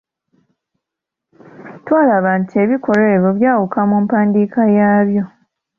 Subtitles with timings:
[1.85, 5.23] Twalaba nti ebikolwa ebyo byawuka mu mpandiika yaabyo.